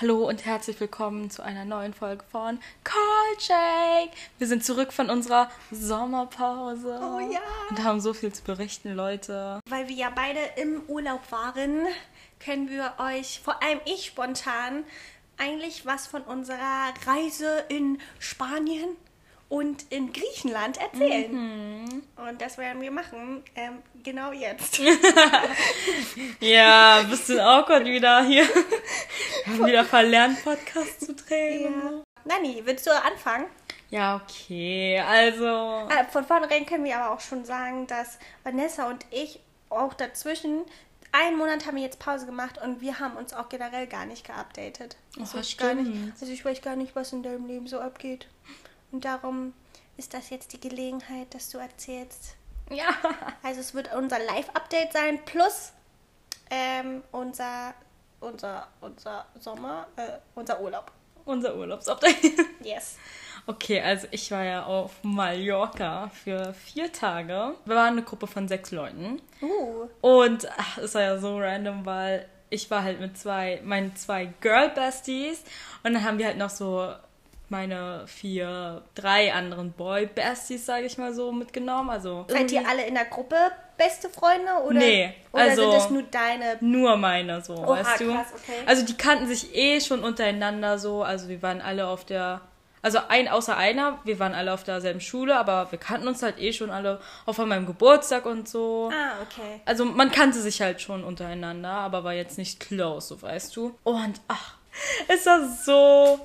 [0.00, 4.16] Hallo und herzlich willkommen zu einer neuen Folge von Call Shake.
[4.38, 6.98] Wir sind zurück von unserer Sommerpause.
[7.02, 7.40] Oh ja.
[7.68, 9.60] Und haben so viel zu berichten, Leute.
[9.68, 11.86] Weil wir ja beide im Urlaub waren,
[12.42, 14.84] können wir euch, vor allem ich spontan,
[15.36, 18.96] eigentlich was von unserer Reise in Spanien
[19.50, 21.30] und in Griechenland erzählen.
[21.84, 22.02] Mhm.
[22.16, 24.80] Und das werden wir machen, ähm, genau jetzt.
[26.40, 28.44] Ja, bisschen awkward wieder hier.
[29.44, 31.74] Wir haben wieder verlernt, Podcast zu drehen.
[31.82, 32.02] ja.
[32.24, 33.46] Nani, willst du anfangen?
[33.90, 35.00] Ja, okay.
[35.06, 35.88] Also.
[35.90, 40.62] Äh, Von vornherein können wir aber auch schon sagen, dass Vanessa und ich auch dazwischen
[41.12, 44.24] einen Monat haben wir jetzt Pause gemacht und wir haben uns auch generell gar nicht
[44.26, 44.96] geupdatet.
[45.18, 47.80] Also, Oh, ich, gar nicht, also ich weiß gar nicht, was in deinem Leben so
[47.80, 48.28] abgeht.
[48.92, 49.52] Und darum
[49.96, 52.36] ist das jetzt die Gelegenheit, dass du erzählst.
[52.70, 52.88] Ja.
[53.42, 55.72] Also es wird unser Live-Update sein plus
[56.50, 57.74] ähm, unser,
[58.20, 60.90] unser, unser Sommer, äh, unser Urlaub.
[61.24, 62.16] Unser Urlaubsupdate.
[62.62, 62.98] Yes.
[63.46, 67.54] Okay, also ich war ja auf Mallorca für vier Tage.
[67.64, 69.22] Wir waren eine Gruppe von sechs Leuten.
[69.40, 73.96] Uh, Und ach, es war ja so random, weil ich war halt mit zwei, meinen
[73.96, 75.42] zwei Girl-Besties
[75.82, 76.92] und dann haben wir halt noch so
[77.50, 81.90] meine vier, drei anderen Boy-Besties, sage ich mal so, mitgenommen.
[81.90, 83.36] Also seid ihr alle in der Gruppe
[83.76, 88.00] beste Freunde oder, Nee, oder also- sind das nur deine nur meine so, Oha, weißt
[88.00, 88.12] du?
[88.12, 88.58] krass, okay.
[88.66, 92.42] Also die kannten sich eh schon untereinander so, also wir waren alle auf der
[92.82, 96.38] also ein außer einer, wir waren alle auf derselben Schule, aber wir kannten uns halt
[96.38, 98.90] eh schon alle auch von meinem Geburtstag und so.
[98.90, 99.60] Ah, okay.
[99.66, 103.74] Also man kannte sich halt schon untereinander, aber war jetzt nicht close, so weißt du.
[103.82, 104.54] Und ach,
[105.08, 106.20] es war so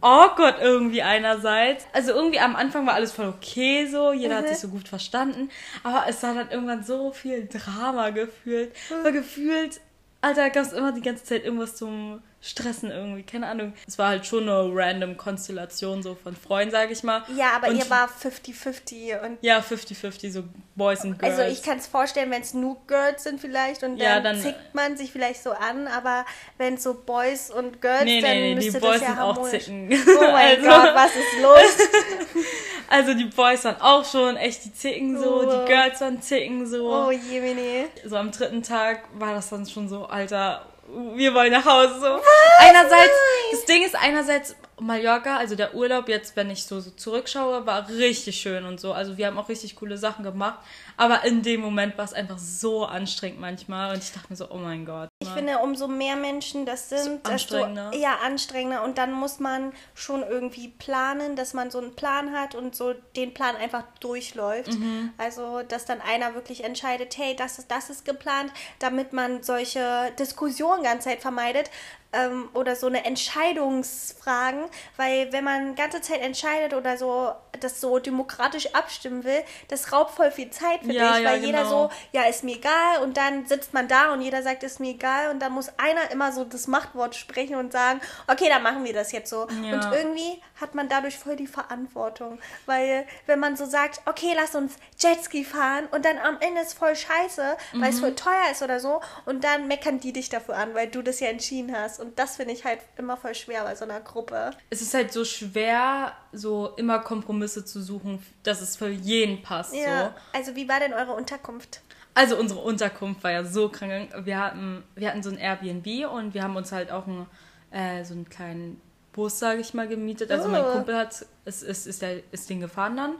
[0.00, 1.86] awkward irgendwie einerseits.
[1.92, 4.48] Also irgendwie am Anfang war alles voll okay so, jeder hat Mhm.
[4.48, 5.50] sich so gut verstanden,
[5.82, 8.72] aber es war dann irgendwann so viel Drama gefühlt.
[9.02, 9.80] War gefühlt,
[10.22, 13.72] Alter, gab es immer die ganze Zeit irgendwas zum Stressen irgendwie, keine Ahnung.
[13.88, 17.22] Es war halt schon eine random Konstellation so von Freunden, sag ich mal.
[17.36, 21.38] Ja, aber Und- ihr war 50-50 und Ja, 50-50, so Boys und Girls.
[21.38, 24.38] also ich kann es vorstellen, wenn es nur Girls sind vielleicht und dann, Ja, dann-
[24.40, 26.24] zickt man sich vielleicht so an, aber
[26.58, 29.18] wenn so Boys und Girls, Nee, dann nee, nee, die müsste Boys das ja sind
[29.20, 29.48] auch.
[29.48, 29.88] Zicken.
[30.18, 31.88] Oh mein Also- Gott, was ist los?
[32.90, 35.64] Also die Boys waren auch schon echt die Zicken so, Oh.
[35.64, 36.92] die Girls waren Zicken so.
[37.06, 37.86] Oh Jemini.
[38.04, 40.66] So am dritten Tag war das dann schon so, Alter,
[41.14, 42.20] wir wollen nach Hause so.
[42.58, 43.12] Einerseits,
[43.52, 47.88] das Ding ist einerseits Mallorca, also der Urlaub jetzt, wenn ich so, so zurückschaue, war
[47.88, 48.92] richtig schön und so.
[48.92, 50.58] Also wir haben auch richtig coole Sachen gemacht,
[51.00, 54.50] aber in dem Moment war es einfach so anstrengend manchmal und ich dachte mir so,
[54.50, 55.08] oh mein Gott.
[55.22, 57.90] Ich finde, umso mehr Menschen das sind, desto anstrengender.
[57.94, 58.84] eher anstrengender.
[58.84, 62.92] Und dann muss man schon irgendwie planen, dass man so einen Plan hat und so
[63.16, 64.74] den Plan einfach durchläuft.
[64.74, 65.14] Mhm.
[65.16, 70.12] Also, dass dann einer wirklich entscheidet, hey, das ist, das ist geplant, damit man solche
[70.18, 71.70] Diskussionen ganz Zeit vermeidet.
[72.12, 74.64] Ähm, oder so eine Entscheidungsfragen,
[74.96, 80.16] weil wenn man ganze Zeit entscheidet oder so das so demokratisch abstimmen will, das raubt
[80.16, 81.88] voll viel Zeit für Ja, dich, ja, weil jeder genau.
[81.88, 84.90] so, ja, ist mir egal und dann sitzt man da und jeder sagt, ist mir
[84.90, 88.84] egal und dann muss einer immer so das Machtwort sprechen und sagen, okay, dann machen
[88.84, 89.46] wir das jetzt so.
[89.62, 89.74] Ja.
[89.74, 94.54] Und irgendwie hat man dadurch voll die Verantwortung, weil wenn man so sagt, okay, lass
[94.54, 97.84] uns Jetski fahren und dann am Ende ist voll scheiße, weil Mhm.
[97.84, 101.02] es voll teuer ist oder so und dann meckern die dich dafür an, weil du
[101.02, 104.00] das ja entschieden hast und das finde ich halt immer voll schwer bei so einer
[104.00, 104.50] Gruppe.
[104.70, 109.74] Es ist halt so schwer, so immer Kompromisse zu suchen, dass es für jeden passt.
[109.74, 110.38] Ja, So.
[110.38, 111.80] also wie war denn eure Unterkunft?
[112.14, 114.10] Also unsere Unterkunft war ja so krank.
[114.24, 117.26] Wir hatten, wir hatten so ein Airbnb und wir haben uns halt auch einen,
[117.70, 118.80] äh, so einen kleinen
[119.12, 120.30] Bus, sage ich mal, gemietet.
[120.30, 120.72] Also mein Oh.
[120.72, 123.14] Kumpel hat, ist, ist, ist, der, ist den gefahren dann.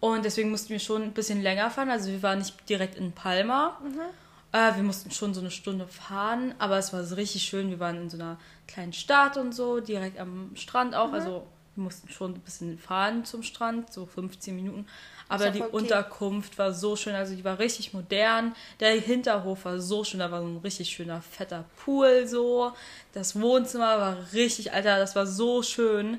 [0.00, 1.90] Und deswegen mussten wir schon ein bisschen länger fahren.
[1.90, 3.78] Also wir waren nicht direkt in Palma.
[4.52, 7.70] Äh, wir mussten schon so eine Stunde fahren, aber es war so richtig schön.
[7.70, 8.36] Wir waren in so einer
[8.68, 11.12] kleinen Stadt und so, direkt am Strand auch.
[11.12, 14.86] Also wir mussten schon ein bisschen fahren zum Strand, so 15 Minuten.
[15.28, 15.72] Aber die okay.
[15.72, 18.54] Unterkunft war so schön, also die war richtig modern.
[18.80, 22.72] Der Hinterhof war so schön, da war so ein richtig schöner fetter Pool so.
[23.12, 26.18] Das Wohnzimmer war richtig, Alter, das war so schön.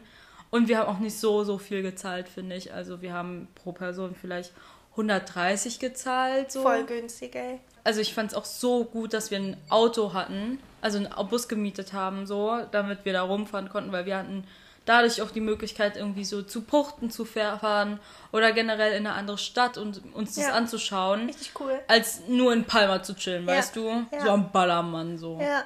[0.50, 2.74] Und wir haben auch nicht so, so viel gezahlt, finde ich.
[2.74, 4.53] Also wir haben pro Person vielleicht
[4.91, 6.51] 130 gezahlt.
[6.51, 6.62] So.
[6.62, 7.59] Voll günstig, ey.
[7.83, 11.47] Also ich fand es auch so gut, dass wir ein Auto hatten, also einen Bus
[11.47, 14.45] gemietet haben, so, damit wir da rumfahren konnten, weil wir hatten
[14.85, 17.99] dadurch auch die Möglichkeit, irgendwie so zu Puchten zu fahren
[18.31, 20.53] oder generell in eine andere Stadt und uns das Ja.
[20.53, 21.79] anzuschauen, Richtig cool.
[21.87, 23.55] als nur in Palma zu chillen, Ja.
[23.55, 24.05] weißt du?
[24.11, 24.21] Ja.
[24.21, 25.39] So am Ballermann so.
[25.41, 25.63] Ja.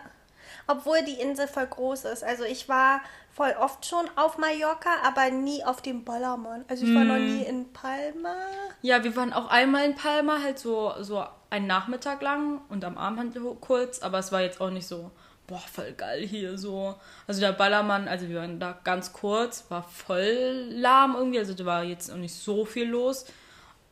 [0.67, 2.23] Obwohl die Insel voll groß ist.
[2.23, 3.01] Also ich war
[3.33, 6.63] voll oft schon auf Mallorca, aber nie auf dem Ballermann.
[6.67, 8.35] Also ich war noch nie in Palma.
[8.81, 12.97] Ja, wir waren auch einmal in Palma, halt so, so einen Nachmittag lang und am
[12.97, 15.09] Abend halt kurz, aber es war jetzt auch nicht so
[15.49, 16.95] boah, voll geil hier so.
[17.27, 21.65] Also der Ballermann, also wir waren da ganz kurz, war voll lahm irgendwie, also da
[21.65, 23.25] war jetzt auch nicht so viel los.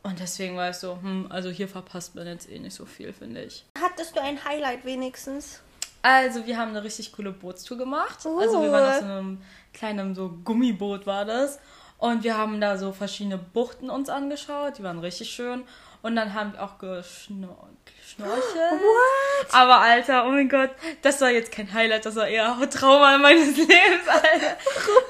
[0.03, 3.11] Und deswegen war ich so, hm, also hier verpasst man jetzt eh nicht so viel,
[3.11, 3.65] finde ich.
[3.81, 5.61] Hattest du ein Highlight wenigstens?
[6.03, 8.19] Also, wir haben eine richtig coole Bootstour gemacht.
[8.25, 8.39] Oh.
[8.39, 9.41] Also, wir waren auf so einem
[9.73, 11.59] kleinen so Gummiboot war das.
[11.97, 14.77] Und wir haben da so verschiedene Buchten uns angeschaut.
[14.77, 15.63] Die waren richtig schön.
[16.01, 17.77] Und dann haben wir auch geschnorchelt.
[18.17, 19.53] What?
[19.53, 20.71] Aber Alter, oh mein Gott,
[21.01, 24.57] das war jetzt kein Highlight, das war eher Trauma meines Lebens, Alter.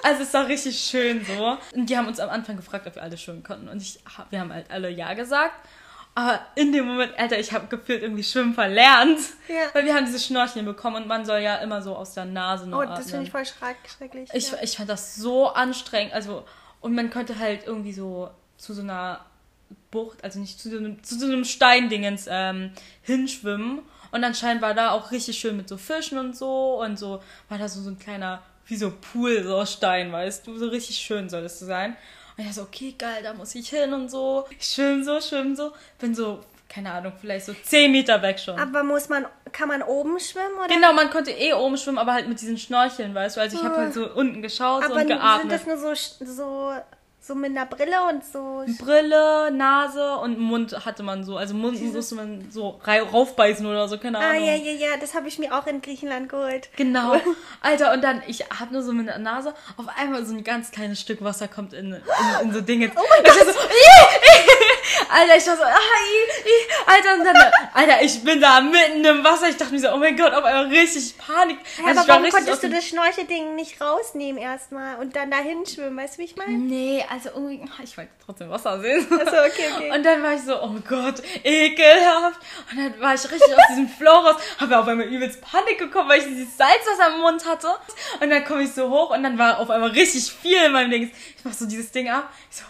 [0.04, 1.58] Also es war richtig schön so.
[1.76, 3.70] Und die haben uns am Anfang gefragt, ob wir alle schwimmen konnten.
[3.70, 4.00] Und ich,
[4.30, 5.56] wir haben halt alle Ja gesagt.
[6.16, 9.20] Aber in dem Moment, Alter, ich habe gefühlt irgendwie Schwimmen verlernt.
[9.48, 9.68] Ja.
[9.74, 12.68] Weil wir haben diese Schnorcheln bekommen und man soll ja immer so aus der Nase
[12.68, 14.28] nur Oh, das finde ich voll schreck schrecklich.
[14.34, 14.58] Ich, ja.
[14.64, 16.14] ich fand das so anstrengend.
[16.14, 16.44] Also,
[16.82, 19.27] und man konnte halt irgendwie so zu so einer
[19.92, 22.72] Bucht, also nicht zu so einem, zu so einem Steindingens ähm,
[23.02, 23.80] hinschwimmen.
[24.12, 26.82] Und anscheinend war da auch richtig schön mit so Fischen und so.
[26.82, 30.48] Und so war da so, so ein kleiner, wie so Pool, so aus Stein, weißt
[30.48, 30.58] du.
[30.58, 31.92] So richtig schön soll es so sein.
[32.38, 34.46] Und ich dachte so, okay, geil, da muss ich hin und so.
[34.58, 35.74] Ich schwimme so, schwimme so.
[36.00, 38.60] Bin so, keine Ahnung, vielleicht so 10 Meter weg schon.
[38.60, 40.74] Aber muss man, kann man oben schwimmen oder?
[40.74, 43.42] Genau, man konnte eh oben schwimmen, aber halt mit diesen Schnorcheln, weißt du.
[43.42, 45.52] Also ich habe halt so unten geschaut so Aber und sind geatmet.
[45.52, 45.94] das nur so,
[46.26, 46.74] so,
[47.28, 48.64] so mit einer Brille und so?
[48.84, 51.38] Brille, Nase und Mund hatte man so.
[51.38, 54.46] Also Mund musste man so raufbeißen oder so, keine Ah, Ahnung.
[54.46, 56.70] ja, ja, ja, das habe ich mir auch in Griechenland geholt.
[56.78, 57.16] Genau.
[57.62, 60.72] Alter, und dann, ich hab nur so mit der Nase, auf einmal so ein ganz
[60.72, 62.02] kleines Stück Wasser kommt in, in,
[62.44, 62.92] in so Dinge.
[62.96, 63.46] Oh mein Gott.
[63.46, 63.52] So,
[65.10, 69.04] Alter, ich war so, ah, i, i, Alter, und dann, Alter, ich bin da mitten
[69.04, 69.50] im Wasser.
[69.50, 71.58] Ich dachte mir so, oh mein Gott, auf einmal richtig Panik.
[71.78, 75.32] Ja, Also aber ich war warum konntest du das Schnorchelding nicht rausnehmen erstmal und dann
[75.32, 75.98] dahin schwimmen?
[75.98, 76.54] Weißt du, wie ich meine?
[76.54, 79.08] Nee, also irgendwie, ich wollte trotzdem Wasser sehen.
[79.12, 79.92] Achso, okay, okay.
[79.94, 82.40] Und dann war ich so, oh Gott, ekelhaft.
[82.72, 86.10] Und dann war ich richtig aus diesem Flow raus, habe auf einmal übelst Panik bekommen,
[86.10, 87.70] weil ich dieses Salzwasser im Mund hatte.
[88.20, 90.92] Und dann komme ich so hoch und dann war auf einmal richtig viel in meinem
[90.92, 91.12] Ding.
[91.38, 92.30] Ich mach so dieses Ding ab.
[92.50, 92.64] Ich so,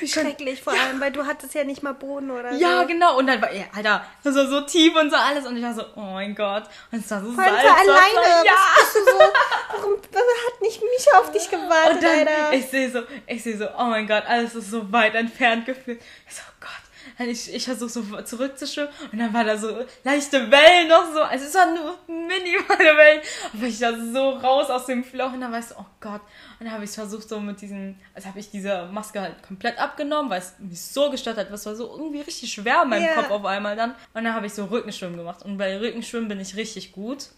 [0.00, 2.86] Wie schrecklich, vor allem, weil du hattest ja nicht mal Boden oder ja, so.
[2.86, 3.18] genau.
[3.18, 5.46] Und dann war, ja, Alter, das war so tief und so alles.
[5.46, 6.64] Und ich war so, oh mein Gott.
[6.90, 7.76] Und es war so für Salzwasser.
[7.76, 8.46] alleine.
[8.46, 8.52] Ja.
[8.52, 9.18] Was bist du so?
[9.18, 12.52] Warum hat nicht Misha auf dich gewartet, Und dann, Alter?
[12.54, 16.00] ich sehe so, ich sehe so, oh mein Gott, alles ist so weit entfernt gefühlt.
[16.26, 16.70] Ich so, oh Gott.
[17.18, 21.20] Ich, ich versuche so zurückzuschwimmen und dann war da so leichte Wellen noch so.
[21.20, 23.20] Also es waren nur minimale Wellen.
[23.52, 26.20] Aber ich war so raus aus dem Floch und dann war ich so, oh Gott.
[26.60, 29.78] Und dann habe ich versucht so mit diesem, also habe ich diese Maske halt komplett
[29.78, 31.50] abgenommen, weil es mich so gestört hat.
[31.50, 33.14] Es war so irgendwie richtig schwer in meinem Ja.
[33.14, 33.94] Kopf auf einmal dann.
[34.14, 35.44] Und dann habe ich so Rückenschwimmen gemacht.
[35.44, 37.28] Und bei Rückenschwimmen bin ich richtig gut.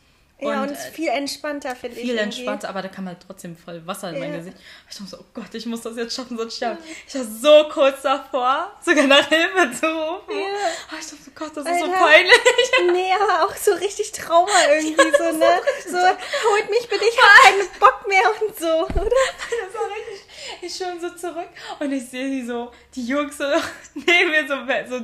[0.48, 2.02] Ja, und äh, es ist viel entspannter, finde ich.
[2.02, 4.38] viel entspannter, aber da kam halt trotzdem voll Wasser in mein Ja.
[4.38, 4.56] Gesicht.
[4.88, 6.96] Ich dachte so, oh Gott, ich muss das jetzt schaffen, sonst sterbe ich.
[7.08, 10.30] Ich war so kurz davor, sogar nach Hilfe zu rufen.
[10.38, 10.46] Ja.
[10.88, 11.96] Aber ich dachte so, Gott, das ist so Alter.
[11.98, 12.32] peinlich.
[12.92, 15.60] Nee, aber auch so richtig Trauma irgendwie, so, ne?
[15.86, 19.04] So, holt mich bitte, ich hab keinen Bock mehr und so, oder?
[19.04, 20.26] Das war richtig.
[20.62, 21.48] Ich schwimme so zurück
[21.78, 23.44] und ich sehe die so, die Jungs so
[23.94, 24.56] neben mir so,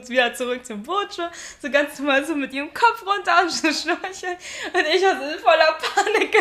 [0.03, 1.31] so wieder zurück zum Boot schwimmen,
[1.61, 4.37] so ganz normal so mit ihrem Kopf runter und so schnorcheln.
[4.73, 6.37] Und ich war so voller Panik.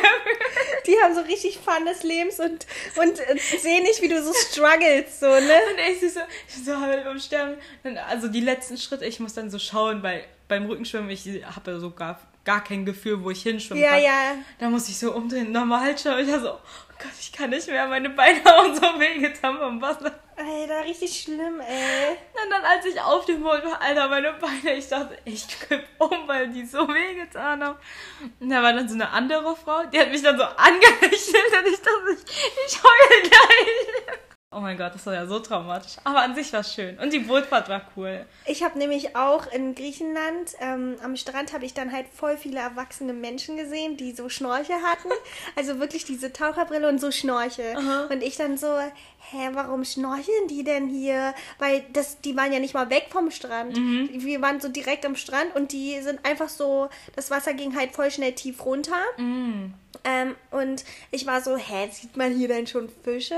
[0.85, 2.65] Die haben so richtig Fun des Lebens und,
[2.97, 5.39] und äh, sehen nicht, wie du so struggles, so, ne?
[5.71, 7.57] Und ich so, ich so halb am Sterben.
[8.09, 11.25] Also die letzten Schritte, ich muss dann so schauen, weil beim Rückenschwimmen, ich
[11.55, 14.03] habe ja so gar, gar kein Gefühl, wo ich hinschwimmen Ja, kann.
[14.03, 14.31] ja.
[14.59, 16.19] Da muss ich so umdrehen, normal schauen.
[16.19, 16.57] Ich war so,
[16.97, 20.19] Gott, ich kann nicht mehr, meine Beine haben so wehgetan vom Wasser.
[20.37, 22.11] Alter, richtig schlimm, ey.
[22.43, 25.83] Und dann, als ich auf dem Boot war, Alter, meine Beine, ich dachte, ich kipp
[25.97, 27.77] um, weil die so wehgetan haben.
[28.39, 31.67] Und da war dann so eine andere Frau, die hat mich dann so angelächelt und
[31.73, 34.19] ich dachte, ich, ich heule gleich.
[34.55, 35.97] Oh mein Gott, das war ja so traumatisch.
[36.05, 36.97] Aber an sich war es schön.
[36.97, 38.25] Und die Bootfahrt war cool.
[38.45, 42.59] Ich habe nämlich auch in Griechenland, ähm, am Strand habe ich dann halt voll viele
[42.59, 45.09] erwachsene Menschen gesehen, die so Schnorchel hatten.
[45.57, 47.75] Also wirklich diese Taucherbrille und so Schnorchel.
[48.09, 48.67] Und ich dann so,
[49.31, 51.33] hä, warum schnorcheln die denn hier?
[51.59, 53.75] Weil das, die waren ja nicht mal weg vom Strand.
[54.11, 57.91] Wir waren so direkt am Strand und die sind einfach so, das Wasser ging halt
[57.93, 58.97] voll schnell tief runter.
[60.05, 63.35] Ähm, und ich war so, hä, sieht man hier denn schon Fische?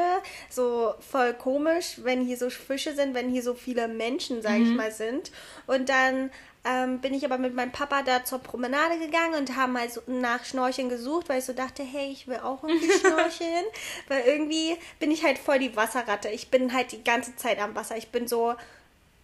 [0.50, 4.68] So voll komisch, wenn hier so Fische sind, wenn hier so viele Menschen, sag ich
[4.68, 5.32] mal, sind.
[5.66, 6.30] Und dann
[6.66, 10.02] ähm, bin ich aber mit meinem Papa da zur Promenade gegangen und haben mal so
[10.08, 13.66] nach Schnorcheln gesucht, weil ich so dachte, hey, ich will auch irgendwie schnorcheln.
[14.10, 16.28] weil irgendwie bin ich halt voll die Wasserratte.
[16.28, 17.96] Ich bin halt die ganze Zeit am Wasser.
[17.96, 18.56] Ich bin so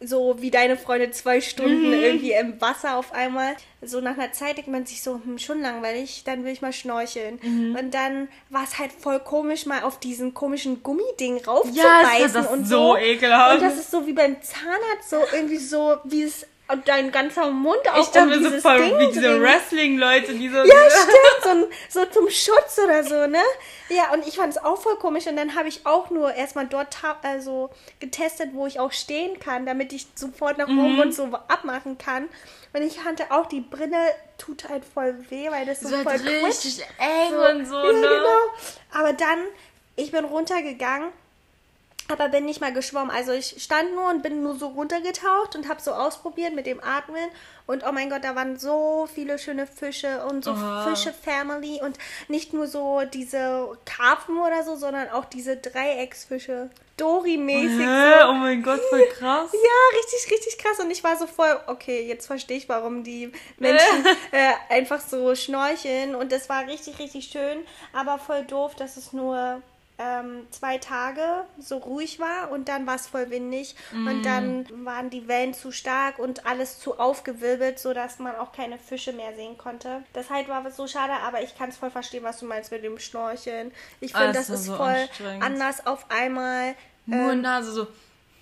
[0.05, 3.55] so wie deine Freunde zwei Stunden irgendwie im Wasser auf einmal.
[3.81, 6.74] So nach einer Zeit denkt man sich so, hm, schon langweilig, dann will ich mal
[6.74, 7.39] schnorcheln.
[7.77, 12.65] Und dann war es halt voll komisch, mal auf diesen komischen Gummiding raufzubeißen das und
[12.65, 12.98] so so.
[12.98, 13.55] ekelhaft.
[13.55, 17.51] Und das ist so wie beim Zahnarzt, so irgendwie so, wie es und dein ganzer
[17.51, 19.41] Mund auch Ich dachte um mir so voll Ding wie diese.
[19.41, 20.58] Wrestling-Leute, die so.
[20.58, 23.41] Ja, stimmt, so, ein- so zum Schutz oder so, ne?
[23.89, 26.65] Ja, und ich fand es auch voll komisch und dann habe ich auch nur erstmal
[26.67, 30.79] dort also getestet, wo ich auch stehen kann, damit ich sofort nach Mhm.
[30.79, 32.29] oben und so abmachen kann.
[32.74, 33.98] Und ich fand auch, die Brille
[34.38, 37.91] tut halt voll weh, weil das so, so voll richtig eng So, und so, ja,
[37.91, 38.00] ne?
[38.01, 39.00] genau.
[39.01, 39.39] Aber dann,
[39.96, 41.10] ich bin runtergegangen,
[42.13, 43.12] aber bin nicht mal geschwommen.
[43.12, 46.82] Also ich stand nur und bin nur so runtergetaucht und habe so ausprobiert mit dem
[46.82, 47.29] Atmen.
[47.65, 50.89] Und oh mein Gott, da waren so viele schöne Fische und so Aha.
[50.89, 51.82] Fische-Family.
[51.82, 56.70] Und nicht nur so diese Karpfen oder so, sondern auch diese Dreiecksfische.
[56.98, 57.79] Dory-mäßig.
[57.79, 58.24] Hä?
[58.29, 59.51] Oh mein Gott, voll krass.
[59.53, 60.79] Ja, richtig, richtig krass.
[60.79, 65.34] Und ich war so voll, okay, jetzt verstehe ich, warum die Menschen äh, einfach so
[65.34, 66.15] schnorcheln.
[66.15, 67.60] Und das war richtig, richtig schön.
[67.93, 69.62] Aber voll doof, dass es nur
[70.00, 71.21] ähm, zwei Tage
[71.59, 73.75] so ruhig war und dann war es voll windig.
[73.91, 78.77] Und dann waren die Wellen zu stark und alles zu aufgewirbelt, sodass man auch keine
[78.77, 80.03] Fische mehr sehen konnte.
[80.13, 82.83] Das halt war so schade, aber ich kann es voll verstehen, was du meinst mit
[82.83, 83.71] dem Schnorcheln.
[84.00, 84.75] Ich finde, Ah, das das war ist so
[85.25, 86.75] voll anders auf einmal.
[87.05, 87.88] Nur Nase so.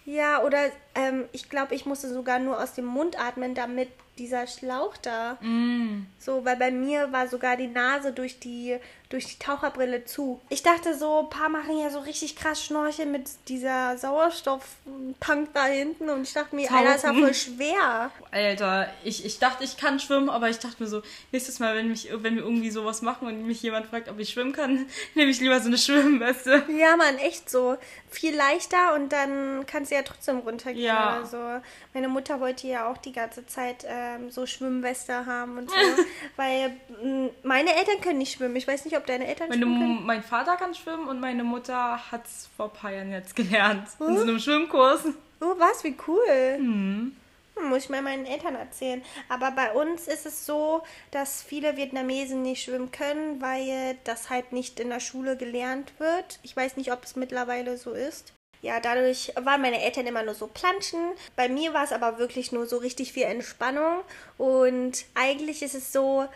[0.06, 0.58] Ja, oder
[0.96, 5.38] ähm, ich glaube, ich musste sogar nur aus dem Mund atmen, damit dieser Schlauch da.
[5.42, 6.08] Mm.
[6.20, 8.78] So, weil bei mir war sogar die Nase durch die,
[9.12, 10.42] durch die Taucherbrille zu.
[10.50, 15.66] Ich dachte so, ein paar machen ja so richtig krass Schnorcheln mit dieser Sauerstofftank da
[15.66, 16.78] hinten und ich dachte mir, Tauchen.
[16.88, 18.12] Alter, ist ja voll schwer.
[18.32, 21.02] Alter, ich, ich dachte, ich kann schwimmen, aber ich dachte mir so,
[21.32, 24.30] nächstes Mal, wenn, mich, wenn wir irgendwie sowas machen und mich jemand fragt, ob ich
[24.30, 26.64] schwimmen kann, nehme ich lieber so eine Schwimmweste.
[26.78, 27.78] Ja, man, echt so.
[28.10, 31.20] Viel leichter und dann kannst du ja trotzdem runtergehen Ja.
[31.20, 31.66] oder so.
[31.94, 35.76] Meine Mutter wollte ja auch die ganze Zeit ähm, so Schwimmweste haben und so.
[36.36, 38.56] weil mh, meine Eltern können nicht schwimmen.
[38.56, 40.06] Ich weiß nicht, ob deine Eltern Meine, schwimmen können.
[40.06, 43.88] mein Vater kann schwimmen und meine Mutter hat es vor ein paar Jahren jetzt gelernt.
[44.00, 45.06] In so einem Schwimmkurs.
[45.42, 45.84] Oh, was?
[45.84, 46.56] Wie cool.
[46.58, 47.16] Hm.
[47.58, 49.02] Hm, Muss ich mal meinen Eltern erzählen.
[49.28, 54.54] Aber bei uns ist es so, dass viele Vietnamesen nicht schwimmen können, weil das halt
[54.54, 56.40] nicht in der Schule gelernt wird.
[56.44, 58.34] Ich weiß nicht, ob es mittlerweile so ist.
[58.62, 61.00] Ja, dadurch waren meine Eltern immer nur so planschen.
[61.36, 64.02] Bei mir war es aber wirklich nur so richtig viel Entspannung.
[64.38, 66.28] Und eigentlich ist es so,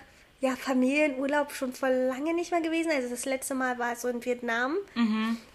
[0.42, 2.92] ja, Familienurlaub schon vor lange nicht mehr gewesen.
[2.92, 4.76] Also das letzte Mal war es so in Vietnam,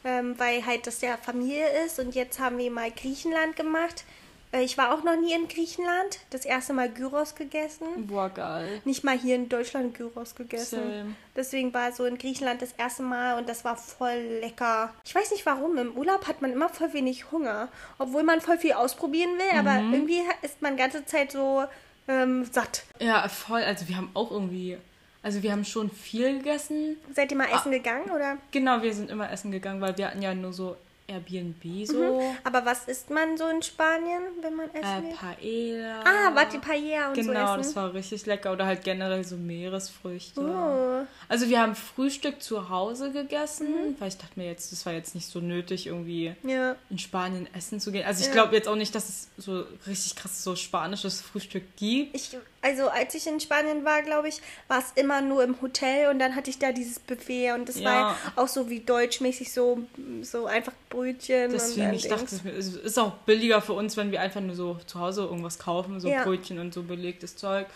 [0.04, 1.98] ähm, weil halt das ja Familie ist.
[2.00, 4.04] Und jetzt haben wir mal Griechenland gemacht.
[4.52, 6.18] Äh, Ich war auch noch nie in Griechenland.
[6.30, 7.86] Das erste Mal Gyros gegessen.
[8.08, 8.80] Boah, geil.
[8.84, 10.80] Nicht mal hier in Deutschland Gyros gegessen.
[10.80, 11.14] Same.
[11.36, 14.92] Deswegen war so in Griechenland das erste Mal und das war voll lecker.
[15.04, 15.76] Ich weiß nicht warum.
[15.78, 17.68] Im Urlaub hat man immer voll wenig Hunger.
[17.98, 21.64] Obwohl man voll viel ausprobieren will, aber irgendwie ist man ganze Zeit so
[22.08, 22.84] ähm, satt.
[22.98, 23.62] Ja, voll.
[23.62, 24.78] Also wir haben auch irgendwie,
[25.22, 26.96] also wir haben schon viel gegessen.
[27.14, 28.38] Seid ihr mal essen gegangen oder?
[28.50, 30.76] Genau, wir sind immer essen gegangen, weil wir hatten ja nur so
[31.10, 32.22] Airbnb so.
[32.44, 35.14] Aber was isst man so in Spanien, wenn man essen Äh?
[35.14, 36.00] Paella.
[36.04, 38.52] Ah, Vati Paella und so Genau, das war richtig lecker.
[38.52, 40.40] Oder halt generell so Meeresfrüchte.
[40.40, 41.06] Oh.
[41.28, 43.96] Also wir haben Frühstück zu Hause gegessen, Mhm.
[43.98, 46.76] weil ich dachte mir jetzt, das war jetzt nicht so nötig, irgendwie Ja.
[46.90, 48.06] in Spanien essen zu gehen.
[48.06, 48.32] Also ich Ja.
[48.32, 52.14] glaube jetzt auch nicht, dass es so richtig krass so spanisches Frühstück gibt.
[52.14, 56.10] Ich, also als ich in Spanien war, glaube ich, war es immer nur im Hotel
[56.10, 57.84] und dann hatte ich da dieses Buffet und das Ja.
[57.84, 59.80] war auch so wie deutschmäßig so,
[60.22, 64.20] so einfach Brötchen Deswegen, und ich dachte, es ist auch billiger für uns, wenn wir
[64.20, 66.24] einfach nur so zu Hause irgendwas kaufen, so Ja.
[66.24, 67.66] Brötchen und so belegtes Zeug.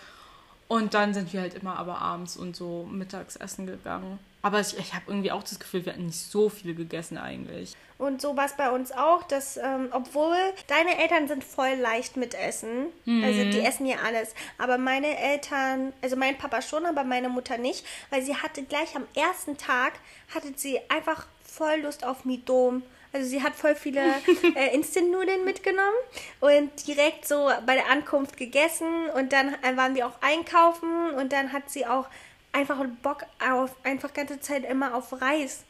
[0.69, 4.19] Und dann sind wir halt immer aber abends und so mittags essen gegangen.
[4.45, 7.75] Aber ich, ich habe irgendwie auch das Gefühl, wir hatten nicht so viel gegessen eigentlich.
[7.97, 10.37] Und so war es bei uns auch, dass, ähm, obwohl
[10.67, 15.95] deine Eltern sind voll leicht mit Essen, also die essen hier alles, aber meine Eltern,
[16.03, 19.95] also mein Papa schon, aber meine Mutter nicht, weil sie hatte gleich am ersten Tag,
[20.35, 22.83] hatte sie einfach voll Lust auf Midom.
[23.15, 24.01] Also sie hat voll viele
[24.57, 25.97] äh, Instant-Nudeln mitgenommen
[26.41, 31.33] und direkt so bei der Ankunft gegessen und dann äh, waren wir auch einkaufen und
[31.33, 32.09] dann hat sie auch
[32.55, 35.65] einfach Bock auf, einfach ganze Zeit immer auf Reis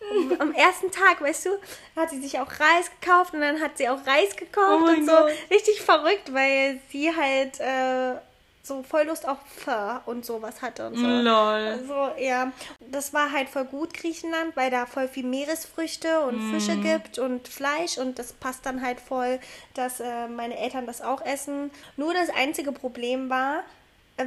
[0.38, 1.50] am ersten Tag, weißt du,
[1.96, 5.06] hat sie sich auch Reis gekauft und dann hat sie auch Reis gekocht Oh und
[5.06, 5.12] so.
[5.12, 5.32] Gott.
[5.50, 8.18] Richtig verrückt, weil sie halt äh,
[8.62, 11.06] so voll Lust auf Pho und sowas hatte und so.
[11.06, 11.32] Lol.
[11.32, 12.52] Also, ja,
[12.90, 17.48] das war halt voll gut, Griechenland, weil da voll viel Meeresfrüchte und Fische gibt und
[17.48, 19.38] Fleisch und das passt dann halt voll,
[19.74, 21.70] dass äh, meine Eltern das auch essen.
[21.96, 23.64] Nur das einzige Problem war,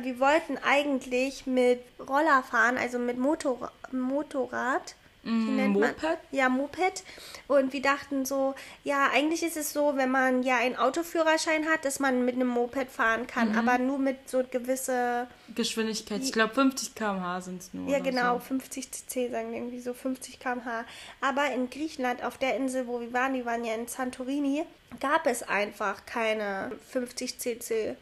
[0.02, 4.96] wir wollten eigentlich mit Roller fahren, also mit Motor Motorrad.
[5.24, 6.18] Mm, Moped?
[6.32, 7.04] Ja, Moped.
[7.48, 11.86] Und wir dachten so, ja, eigentlich ist es so, wenn man ja einen Autoführerschein hat,
[11.86, 13.58] dass man mit einem Moped fahren kann, mhm.
[13.58, 16.22] aber nur mit so gewisse Geschwindigkeit.
[16.22, 17.90] Ich glaube 50 km/h sind es nur.
[17.90, 18.40] Ja, genau, so.
[18.40, 20.84] 50 cc sagen wir irgendwie so 50 km/h.
[21.22, 24.66] Aber in Griechenland, auf der Insel, wo wir waren, die waren ja in Santorini,
[25.00, 27.96] gab es einfach keine 50 cc.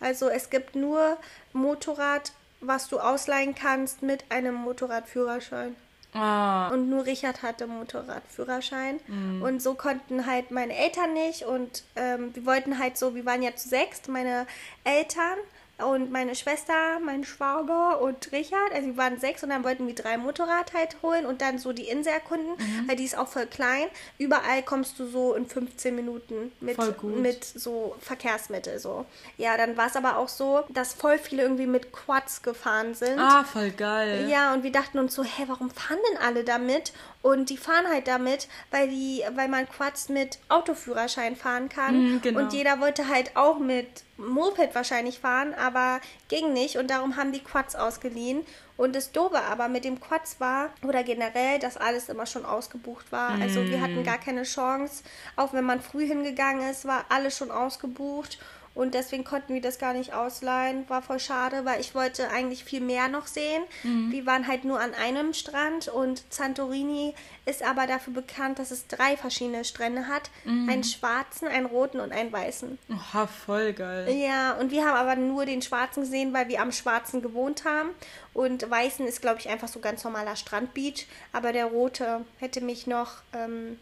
[0.00, 1.16] Also es gibt nur
[1.52, 5.76] Motorrad, was du ausleihen kannst mit einem Motorradführerschein.
[6.12, 6.68] Ah.
[6.68, 9.00] Und nur Richard hatte Motorradführerschein.
[9.06, 9.42] Mhm.
[9.42, 11.44] Und so konnten halt meine Eltern nicht.
[11.44, 14.46] Und ähm, wir wollten halt so, wir waren ja zu sechst, meine
[14.84, 15.38] Eltern,
[15.78, 18.72] und meine Schwester, mein Schwager und Richard.
[18.72, 21.74] Also wir waren sechs und dann wollten wir drei Motorrad halt holen und dann so
[21.74, 22.88] die Insel erkunden, mhm.
[22.88, 23.86] weil die ist auch voll klein.
[24.16, 29.04] Überall kommst du so in 15 Minuten mit, mit so Verkehrsmittel so.
[29.36, 33.18] Ja, dann war es aber auch so, dass voll viele irgendwie mit Quads gefahren sind.
[33.18, 34.28] Ah, voll geil.
[34.30, 36.92] Ja, und wir dachten uns so, hä, warum fahren denn alle damit?
[37.20, 42.14] Und die fahren halt damit, weil die, weil man Quads mit Autoführerschein fahren kann.
[42.14, 42.40] Mhm, genau.
[42.40, 47.32] Und jeder wollte halt auch mit Moped wahrscheinlich fahren, aber ging nicht und darum haben
[47.32, 48.46] die Quads ausgeliehen.
[48.76, 53.10] Und das Dobe aber mit dem Quads war, oder generell, dass alles immer schon ausgebucht
[53.10, 53.36] war.
[53.36, 53.42] Mm.
[53.42, 54.04] Also wir hatten mhm.
[54.04, 55.02] gar keine Chance.
[55.34, 58.38] Auch wenn man früh hingegangen ist, war alles schon ausgebucht.
[58.76, 60.86] Und deswegen konnten wir das gar nicht ausleihen.
[60.90, 63.62] War voll schade, weil ich wollte eigentlich viel mehr noch sehen.
[63.82, 64.12] Mhm.
[64.12, 67.14] Wir waren halt nur an einem Strand und Santorini
[67.46, 70.30] ist aber dafür bekannt, dass es drei verschiedene Strände hat.
[70.44, 70.68] Mhm.
[70.68, 72.78] Einen schwarzen, einen roten und einen weißen.
[72.90, 74.12] Oha, voll geil.
[74.12, 77.92] Ja, und wir haben aber nur den schwarzen gesehen, weil wir am schwarzen gewohnt haben.
[78.34, 81.06] Und weißen ist, glaube ich, einfach so ganz normaler Strandbeach.
[81.32, 83.78] Aber der rote hätte mich noch ähm,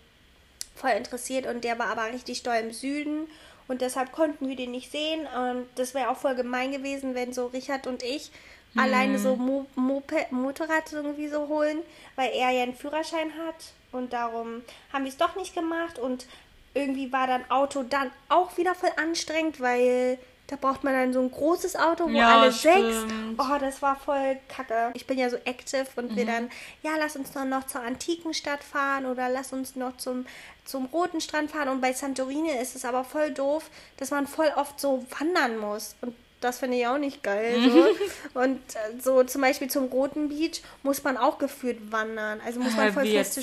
[0.76, 3.26] voll interessiert und der war aber richtig doll im Süden.
[3.68, 5.26] Und deshalb konnten wir den nicht sehen.
[5.26, 8.30] Und das wäre auch voll gemein gewesen, wenn so Richard und ich
[8.72, 8.82] hm.
[8.82, 11.78] alleine so Mo Moped, Motorrad irgendwie so holen,
[12.16, 13.72] weil er ja einen Führerschein hat.
[13.92, 15.98] Und darum haben wir es doch nicht gemacht.
[15.98, 16.26] Und
[16.74, 21.20] irgendwie war dann Auto dann auch wieder voll anstrengend, weil da braucht man dann so
[21.20, 22.92] ein großes Auto, wo ja, alle stimmt.
[22.92, 23.14] sechs.
[23.38, 24.90] Oh, das war voll kacke.
[24.92, 26.16] Ich bin ja so active und mhm.
[26.16, 26.50] wir dann,
[26.82, 30.26] ja, lass uns noch, noch zur antiken Stadt fahren oder lass uns noch zum,
[30.66, 31.68] zum roten Strand fahren.
[31.70, 35.96] Und bei Santorini ist es aber voll doof, dass man voll oft so wandern muss.
[36.02, 37.56] Und das finde ich auch nicht geil.
[37.70, 38.38] So.
[38.38, 42.42] und äh, so zum Beispiel zum Roten Beach muss man auch geführt wandern.
[42.44, 43.40] Also muss man voll feste.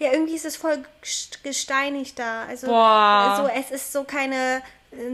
[0.00, 0.82] Ja, irgendwie ist es voll
[1.44, 2.46] gesteinigt da.
[2.46, 3.38] Also, Boah.
[3.38, 4.60] also es ist so keine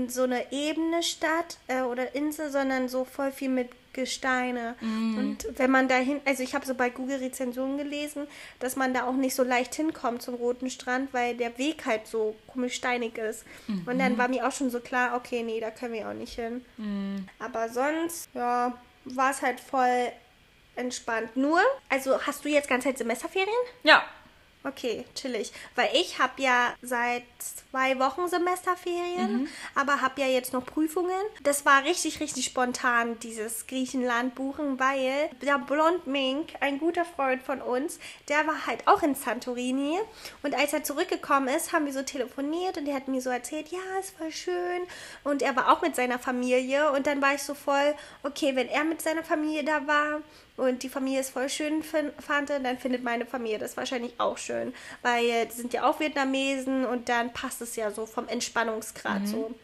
[0.08, 4.76] so eine ebene Stadt äh, oder Insel, sondern so voll viel mit Gesteine.
[4.80, 5.18] Mm.
[5.18, 8.26] Und wenn man dahin, also ich habe so bei Google Rezensionen gelesen,
[8.60, 12.06] dass man da auch nicht so leicht hinkommt zum Roten Strand, weil der Weg halt
[12.06, 13.44] so komisch steinig ist.
[13.66, 16.14] Mm Und dann war mir auch schon so klar, okay, nee, da können wir auch
[16.14, 16.64] nicht hin.
[16.76, 17.26] Mm.
[17.38, 20.12] Aber sonst, ja, war es halt voll
[20.76, 21.36] entspannt.
[21.36, 23.48] Nur, also hast du jetzt ganz Zeit Semesterferien?
[23.82, 24.04] Ja.
[24.62, 25.52] Okay, chillig.
[25.74, 27.22] Weil ich habe ja seit
[27.70, 29.48] zwei Wochen Semesterferien, mhm.
[29.74, 31.10] aber habe ja jetzt noch Prüfungen.
[31.42, 37.42] Das war richtig, richtig spontan, dieses Griechenland buchen, weil der Blond Mink, ein guter Freund
[37.42, 39.98] von uns, der war halt auch in Santorini.
[40.42, 43.68] Und als er zurückgekommen ist, haben wir so telefoniert und er hat mir so erzählt,
[43.68, 44.82] ja, ist voll schön.
[45.24, 46.92] Und er war auch mit seiner Familie.
[46.92, 47.94] Und dann war ich so voll,
[48.24, 50.20] okay, wenn er mit seiner Familie da war,
[50.60, 54.74] und die Familie es voll schön fand, dann findet meine Familie das wahrscheinlich auch schön.
[55.02, 59.26] Weil die sind ja auch Vietnamesen und dann passt es ja so vom Entspannungsgrad mhm.
[59.26, 59.54] so.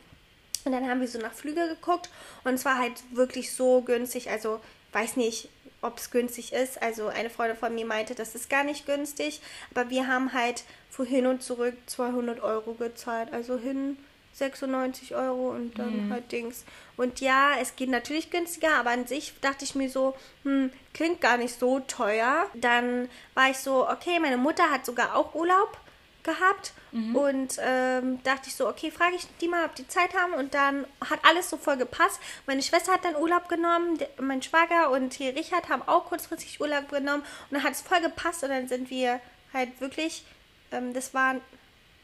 [0.64, 2.10] Und dann haben wir so nach Flüge geguckt
[2.44, 4.30] und es war halt wirklich so günstig.
[4.30, 4.60] Also
[4.92, 5.48] weiß nicht,
[5.82, 6.82] ob es günstig ist.
[6.82, 9.40] Also eine Freundin von mir meinte, das ist gar nicht günstig.
[9.70, 13.32] Aber wir haben halt für hin und zurück 200 Euro gezahlt.
[13.32, 13.98] Also hin
[14.36, 16.12] 96 Euro und dann mhm.
[16.12, 16.64] halt Dings.
[16.96, 21.20] Und ja, es geht natürlich günstiger, aber an sich dachte ich mir so, hm, klingt
[21.20, 22.46] gar nicht so teuer.
[22.54, 25.78] Dann war ich so, okay, meine Mutter hat sogar auch Urlaub
[26.22, 27.16] gehabt mhm.
[27.16, 30.52] und ähm, dachte ich so, okay, frage ich die mal, ob die Zeit haben und
[30.52, 32.20] dann hat alles so voll gepasst.
[32.46, 36.90] Meine Schwester hat dann Urlaub genommen, mein Schwager und hier Richard haben auch kurzfristig Urlaub
[36.90, 39.20] genommen und dann hat es voll gepasst und dann sind wir
[39.54, 40.24] halt wirklich,
[40.72, 41.40] ähm, das waren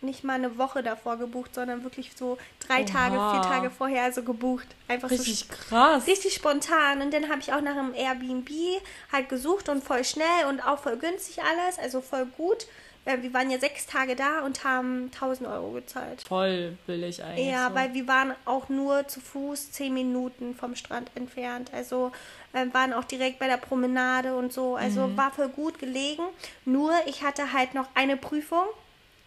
[0.02, 2.84] nicht mal eine Woche davor gebucht, sondern wirklich so drei Oha.
[2.84, 4.68] Tage, vier Tage vorher so gebucht.
[4.88, 6.06] Einfach richtig so krass.
[6.06, 7.02] Richtig spontan.
[7.02, 8.50] Und dann habe ich auch nach einem Airbnb
[9.12, 12.66] halt gesucht und voll schnell und auch voll günstig alles, also voll gut.
[13.04, 16.22] Wir waren ja sechs Tage da und haben 1000 Euro gezahlt.
[16.22, 17.48] Voll billig eigentlich.
[17.48, 17.74] Ja, so.
[17.74, 21.72] weil wir waren auch nur zu Fuß zehn Minuten vom Strand entfernt.
[21.74, 22.12] Also
[22.52, 24.76] äh, waren auch direkt bei der Promenade und so.
[24.76, 25.16] Also mhm.
[25.16, 26.22] war voll gut gelegen.
[26.64, 28.66] Nur ich hatte halt noch eine Prüfung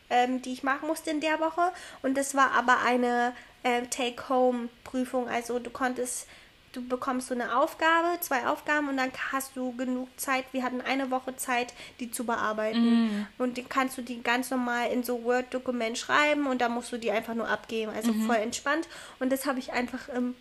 [0.09, 1.71] ähm, die ich machen musste in der Woche.
[2.01, 5.27] Und das war aber eine äh, Take-Home-Prüfung.
[5.29, 6.27] Also du konntest
[6.73, 10.43] du bekommst so eine Aufgabe, zwei Aufgaben und dann hast du genug Zeit.
[10.51, 13.05] Wir hatten eine Woche Zeit, die zu bearbeiten.
[13.05, 13.27] Mm.
[13.37, 16.97] Und dann kannst du die ganz normal in so Word-Dokument schreiben und dann musst du
[16.97, 17.93] die einfach nur abgeben.
[17.95, 18.25] Also Mhm.
[18.25, 18.89] voll entspannt.
[19.19, 20.35] Und das habe ich einfach im,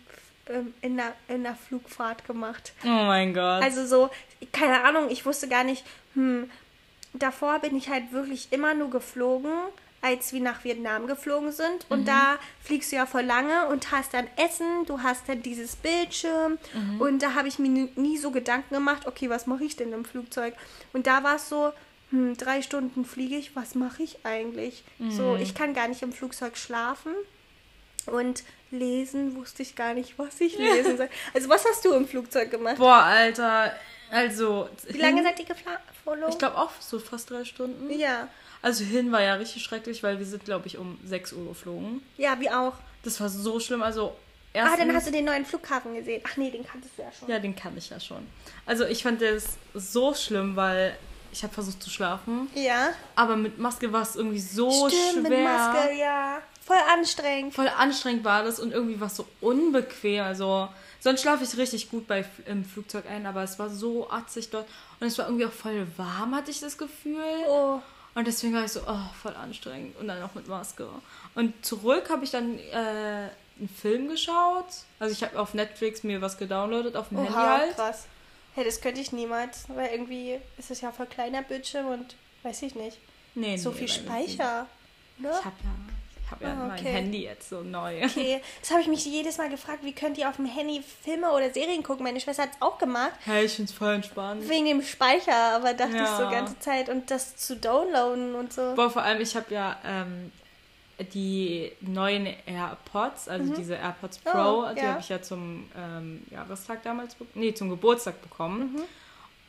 [0.81, 2.73] in, der, in der Flugfahrt gemacht.
[2.83, 3.63] Oh mein Gott.
[3.63, 4.09] Also so,
[4.51, 6.51] keine Ahnung, ich wusste gar nicht, hm,
[7.21, 9.51] davor bin ich halt wirklich immer nur geflogen,
[10.01, 11.87] als wir nach Vietnam geflogen sind.
[11.89, 15.75] Und da fliegst du ja voll lange und hast dann Essen, du hast dann dieses
[15.75, 16.59] Bildschirm.
[16.99, 20.05] Und da habe ich mir nie, so Gedanken gemacht, okay, was mache ich denn im
[20.05, 20.53] Flugzeug?
[20.93, 21.71] Und da war es so,
[22.11, 24.83] hm, drei Stunden fliege ich, was mache ich eigentlich?
[25.09, 27.13] So, ich kann gar nicht im Flugzeug schlafen.
[28.05, 31.09] Und lesen wusste ich gar nicht, was ich lesen soll.
[31.33, 32.77] Also was hast du im Flugzeug gemacht?
[32.77, 33.73] Boah, Alter.
[34.11, 34.69] Also.
[34.87, 35.79] Wie lange seid ihr geflogen?
[36.29, 37.89] Ich glaube auch so fast drei Stunden.
[37.97, 38.27] Ja.
[38.61, 42.01] Also hin war ja richtig schrecklich, weil wir sind, glaube ich, um 6 Uhr geflogen.
[42.17, 42.73] Ja, wie auch.
[43.03, 43.81] Das war so schlimm.
[43.83, 44.15] Also
[44.53, 46.21] Ah, erstens, dann hast du den neuen Flughafen gesehen.
[46.25, 47.27] Ach nee, den kanntest du ja schon.
[47.29, 48.25] Ja, den kann ich ja schon.
[48.65, 50.95] Also ich fand das so schlimm, weil
[51.33, 52.47] ich habe versucht zu schlafen.
[52.55, 52.89] Ja.
[53.15, 55.37] Aber mit Maske war es irgendwie so Stimmt, schwer.
[55.37, 56.37] mit Maske, ja.
[56.65, 57.53] Voll anstrengend.
[57.53, 60.23] Voll anstrengend war das und irgendwie war es so unbequem.
[60.23, 60.69] Also
[61.05, 64.67] sonst schlafe ich richtig gut bei, im Flugzeug ein, aber es war so atzig dort.
[64.99, 67.21] Und es war irgendwie auch voll warm, hatte ich das Gefühl.
[67.47, 67.79] Oh.
[68.15, 69.95] Und deswegen war ich so, oh, voll anstrengend.
[69.99, 70.87] Und dann auch mit Maske.
[71.35, 74.65] Und zurück habe ich dann äh, einen Film geschaut.
[74.97, 77.75] Also ich habe auf Netflix mir was gedownloadet, auf dem Handy Oha, halt.
[77.75, 78.07] krass.
[78.55, 82.63] Hey, das könnte ich niemals, weil irgendwie ist es ja voll kleiner Bildschirm und weiß
[82.63, 82.97] ich nicht.
[83.35, 84.65] Nee, So nee, viel Speicher.
[85.19, 85.29] Ne?
[85.29, 85.94] Ich habe ja,
[86.25, 86.91] ich hab ja mein okay.
[86.91, 88.03] Handy jetzt so neu.
[88.03, 91.31] Okay, das habe ich mich jedes Mal gefragt, wie könnt ihr auf dem Handy Filme
[91.31, 92.03] oder Serien gucken?
[92.03, 94.47] Meine Schwester hat es auch gemacht, Hey, ich find's voll entspannt.
[94.49, 96.31] wegen dem Speicher, aber dachte ich so Ja.
[96.31, 98.73] ganze Zeit und das zu downloaden und so.
[98.75, 100.31] Boah, vor allem, ich habe ja ähm,
[101.13, 104.67] die neuen AirPods, also diese AirPods Pro, Mhm.
[104.69, 104.87] Oh, die ja.
[104.91, 108.73] habe ich ja zum ähm, Jahrestag damals, nee, zum Geburtstag bekommen.
[108.75, 108.81] Mhm.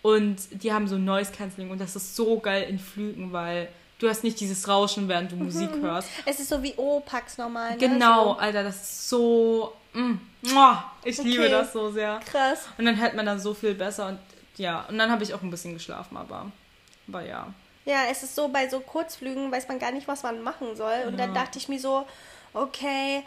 [0.02, 4.08] Und die haben so Noise Cancelling und das ist so geil in Flügen, weil du
[4.08, 6.08] hast nicht dieses Rauschen, während du Musik hörst.
[6.24, 7.72] Es ist so wie O-Pax normal.
[7.72, 7.76] Ne?
[7.78, 8.38] Genau, So.
[8.40, 9.72] Alter, das ist so.
[9.92, 10.14] Mm,
[11.04, 11.50] ich liebe Okay.
[11.50, 12.20] das so sehr.
[12.30, 12.66] Krass.
[12.78, 14.18] Und dann hört man da so viel besser und
[14.56, 16.50] ja, und dann habe ich auch ein bisschen geschlafen, aber,
[17.08, 17.46] aber ja.
[17.84, 21.04] Ja, es ist so, bei so Kurzflügen weiß man gar nicht, was man machen soll.
[21.06, 21.42] Und dann Ja.
[21.42, 22.06] dachte ich mir so,
[22.54, 23.22] okay,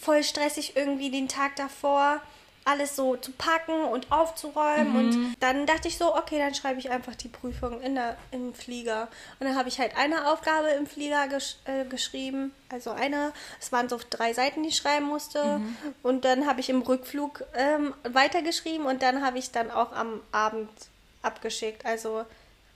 [0.00, 2.20] voll stressig irgendwie den Tag davor,
[2.68, 4.92] alles so zu packen und aufzuräumen.
[4.92, 4.98] Mhm.
[4.98, 8.52] Und dann dachte ich so, okay, dann schreibe ich einfach die Prüfung in der, im
[8.52, 9.08] Flieger.
[9.40, 12.52] Und dann habe ich halt eine Aufgabe im Flieger gesch äh, geschrieben.
[12.68, 15.58] Also eine, es waren so drei Seiten, die ich schreiben musste.
[15.58, 15.76] Mhm.
[16.02, 20.20] Und dann habe ich im Rückflug ähm, weitergeschrieben und dann habe ich dann auch am
[20.30, 20.68] Abend
[21.22, 21.86] abgeschickt.
[21.86, 22.24] Also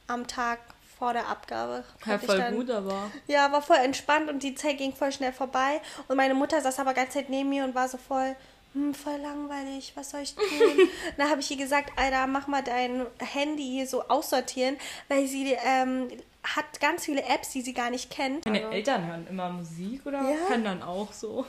[0.06, 0.58] am Tag
[0.98, 1.84] vor der Abgabe.
[2.06, 3.10] Ja, voll dann, gut, aber.
[3.26, 5.80] Ja, war voll entspannt und die Zeit ging voll schnell vorbei.
[6.08, 8.36] Und meine Mutter saß aber ganze Zeit neben mir und war so voll,
[8.74, 10.44] hm, voll langweilig, was soll ich tun?
[11.16, 14.76] dann habe ich ihr gesagt, Alter, mach mal dein Handy hier so aussortieren,
[15.08, 16.08] weil sie ähm,
[16.42, 18.44] hat ganz viele Apps, die sie gar nicht kennt.
[18.46, 20.36] Meine Also Eltern hören immer Musik oder Ja.
[20.48, 21.44] können dann auch so.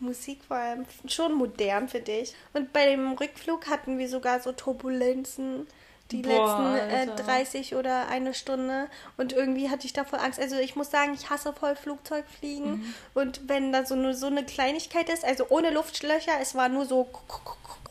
[0.00, 2.34] Musik vor allem schon modern für dich.
[2.52, 5.66] Und bei dem Rückflug hatten wir sogar so Turbulenzen.
[6.12, 7.22] Die Boah, letzten äh, Alter.
[7.24, 8.88] 30 oder eine Stunde.
[9.16, 10.38] Und irgendwie hatte ich da voll Angst.
[10.38, 12.70] Also ich muss sagen, ich hasse voll Flugzeugfliegen.
[12.70, 12.94] Mhm.
[13.14, 16.84] Und wenn da so nur so eine Kleinigkeit ist, also ohne Luftlöcher, es war nur
[16.84, 17.08] so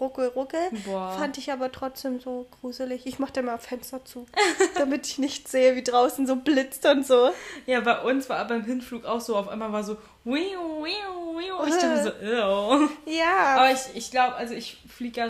[0.02, 1.14] ruckel, ruckel, Boah.
[1.18, 3.06] fand ich aber trotzdem so gruselig.
[3.06, 4.26] Ich machte mal Fenster zu,
[4.78, 7.32] damit ich nicht sehe, wie draußen so blitzt und so.
[7.66, 11.68] Ja, bei uns war beim Hinflug auch so, auf einmal war so, wiu, wiu, wiu.
[11.68, 12.90] Ich dachte so, ew.
[13.06, 15.30] Ja, Aber ich, ich glaube, also ich fliege ja,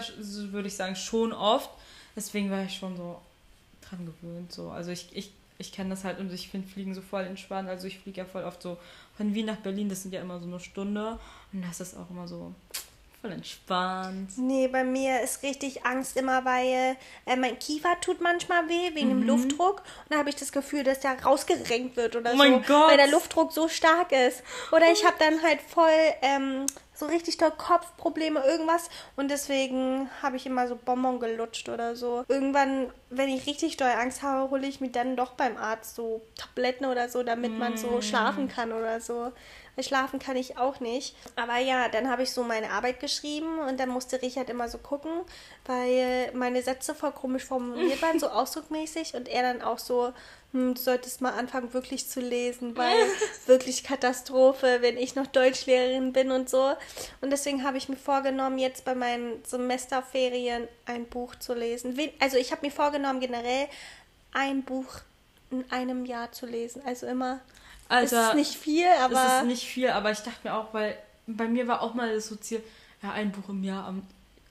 [0.51, 1.69] würde ich sagen, schon oft.
[2.15, 3.19] Deswegen war ich schon so
[3.81, 4.51] dran gewöhnt.
[4.51, 4.69] So.
[4.69, 7.69] Also ich, ich, ich kenne das halt und ich finde Fliegen so voll entspannt.
[7.69, 8.77] Also ich fliege ja voll oft so
[9.17, 11.19] von Wien nach Berlin, das sind ja immer so eine Stunde.
[11.53, 12.53] Und das ist auch immer so
[13.21, 14.31] voll entspannt.
[14.37, 19.09] Nee, bei mir ist richtig Angst immer, weil äh, mein Kiefer tut manchmal weh wegen
[19.15, 19.19] Mhm.
[19.21, 19.79] dem Luftdruck.
[19.79, 22.59] Und da habe ich das Gefühl, dass der rausgerenkt wird oder Oh so.
[22.67, 22.89] Gott.
[22.89, 24.43] Weil der Luftdruck so stark ist.
[24.71, 25.89] Oder ich habe dann halt voll
[26.23, 28.89] ähm, so richtig doll Kopfprobleme, irgendwas.
[29.15, 32.23] Und deswegen habe ich immer so Bonbon gelutscht oder so.
[32.27, 36.21] Irgendwann, wenn ich richtig doll Angst habe, hole ich mir dann doch beim Arzt so
[36.35, 37.77] Tabletten oder so, damit man Mm.
[37.77, 39.31] so schlafen kann oder so.
[39.79, 41.15] Schlafen kann ich auch nicht.
[41.35, 44.77] Aber ja, dann habe ich so meine Arbeit geschrieben und dann musste Richard immer so
[44.77, 45.11] gucken,
[45.65, 50.13] weil meine Sätze voll komisch formuliert waren, so ausdruckmäßig und er dann auch so,
[50.51, 52.97] hm, du solltest mal anfangen, wirklich zu lesen, weil
[53.45, 56.73] wirklich Katastrophe, wenn ich noch Deutschlehrerin bin und so.
[57.21, 61.97] Und deswegen habe ich mir vorgenommen, jetzt bei meinen Semesterferien ein Buch zu lesen.
[62.19, 63.67] Also ich habe mir vorgenommen, generell
[64.33, 64.99] ein Buch
[65.49, 66.81] in einem Jahr zu lesen.
[66.85, 67.41] Also immer.
[67.91, 69.37] Es Alter, ist nicht viel, es aber.
[69.39, 72.27] ist nicht viel, aber ich dachte mir auch, weil bei mir war auch mal das
[72.27, 72.63] so Ziel,
[73.01, 73.93] ja, ein Buch im Jahr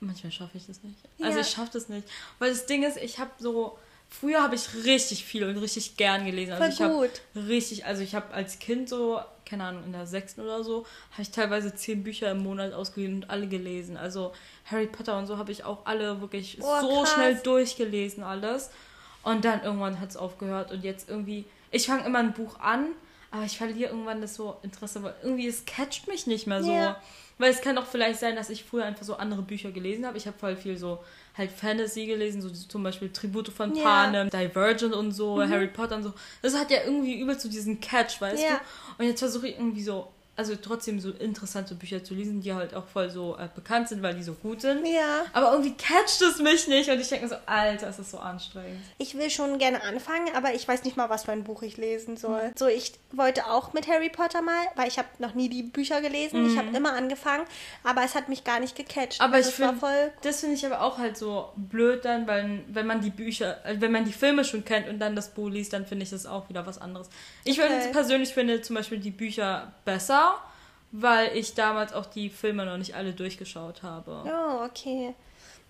[0.00, 0.96] Manchmal schaffe ich das nicht.
[1.20, 1.44] Also ja.
[1.44, 2.09] ich schaffe das nicht.
[2.38, 3.79] Weil das Ding ist, ich habe so.
[4.09, 6.55] Früher habe ich richtig viel und richtig gern gelesen.
[6.55, 10.05] Also Voll ich habe richtig, also ich habe als Kind so, keine Ahnung, in der
[10.05, 13.96] sechsten oder so, habe ich teilweise zehn Bücher im Monat ausgegeben und alle gelesen.
[13.96, 14.33] Also
[14.64, 17.12] Harry Potter und so habe ich auch alle wirklich oh, so krass.
[17.12, 18.70] schnell durchgelesen, alles.
[19.22, 22.88] Und dann irgendwann hat es aufgehört und jetzt irgendwie, ich fange immer ein Buch an,
[23.30, 26.72] aber ich verliere irgendwann das so Interesse, weil irgendwie es catcht mich nicht mehr so.
[26.72, 27.00] Ja.
[27.38, 30.18] Weil es kann auch vielleicht sein, dass ich früher einfach so andere Bücher gelesen habe.
[30.18, 30.98] Ich habe voll viel so
[31.38, 33.82] halt Fantasy gelesen, so zum Beispiel Tribute von ja.
[33.82, 35.48] Panem, Divergent und so, mhm.
[35.48, 36.12] Harry Potter und so.
[36.42, 38.48] Das hat ja irgendwie übel zu so diesen Catch, weißt ja.
[38.48, 39.02] du?
[39.02, 40.08] Und jetzt versuche ich irgendwie so
[40.40, 44.03] also trotzdem so interessante Bücher zu lesen, die halt auch voll so äh, bekannt sind,
[44.03, 44.87] weil die so gut sind.
[44.87, 45.24] Ja.
[45.35, 48.18] Aber irgendwie catcht es mich nicht und ich denke mir so, Alter, ist das so
[48.18, 48.81] anstrengend.
[48.96, 51.76] Ich will schon gerne anfangen, aber ich weiß nicht mal, was für ein Buch ich
[51.76, 52.48] lesen soll.
[52.48, 52.53] Mhm.
[52.57, 56.00] So, ich wollte auch mit Harry Potter mal, weil ich habe noch nie die Bücher
[56.00, 56.42] gelesen.
[56.42, 56.50] Mhm.
[56.50, 57.44] Ich habe immer angefangen,
[57.85, 59.20] aber es hat mich gar nicht gecatcht.
[59.20, 62.87] Aber also ich finde, das finde ich aber auch halt so blöd dann, weil wenn
[62.87, 65.74] man die Bücher, äh, wenn man die Filme schon kennt und dann das Buch liest,
[65.74, 67.11] dann finde ich das auch wieder was anderes.
[67.44, 67.90] Ich okay.
[67.92, 70.29] persönlich finde zum Beispiel die Bücher besser
[70.92, 74.24] weil ich damals auch die Filme noch nicht alle durchgeschaut habe.
[74.26, 75.14] Oh, okay.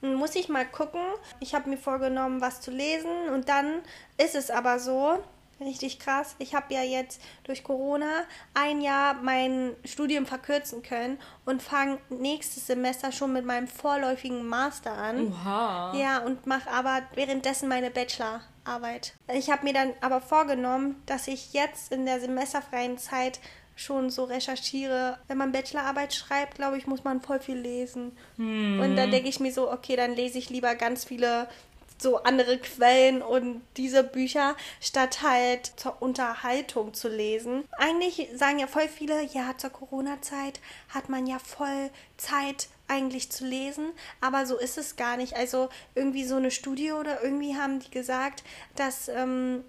[0.02, 1.00] Muss ich mal gucken.
[1.40, 3.82] Ich habe mir vorgenommen, was zu lesen und dann
[4.16, 5.18] ist es aber so,
[5.60, 6.34] richtig krass.
[6.38, 12.66] Ich habe ja jetzt durch Corona ein Jahr mein Studium verkürzen können und fange nächstes
[12.66, 15.28] Semester schon mit meinem vorläufigen Master an.
[15.28, 15.94] Oha.
[15.96, 19.14] Ja, und mache aber währenddessen meine Bachelorarbeit.
[19.34, 23.40] Ich habe mir dann aber vorgenommen, dass ich jetzt in der semesterfreien Zeit
[23.80, 25.18] schon so recherchiere.
[25.26, 28.12] Wenn man Bachelorarbeit schreibt, glaube ich, muss man voll viel lesen.
[28.36, 28.80] Hm.
[28.80, 31.48] Und dann denke ich mir so, okay, dann lese ich lieber ganz viele
[32.00, 37.64] so andere Quellen und diese Bücher, statt halt zur Unterhaltung zu lesen.
[37.72, 43.44] Eigentlich sagen ja voll viele, ja, zur Corona-Zeit hat man ja voll Zeit eigentlich zu
[43.44, 45.36] lesen, aber so ist es gar nicht.
[45.36, 48.42] Also irgendwie so eine Studie oder irgendwie haben die gesagt,
[48.76, 49.62] dass ähm,